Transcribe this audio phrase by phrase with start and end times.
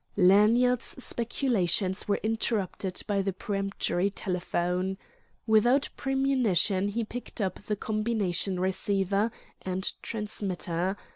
[0.17, 4.97] Lanyard's speculations were interrupted by the peremptory telephone.
[5.45, 9.29] Without premonition he picked up the combination receiver
[9.61, 10.97] and transmitter.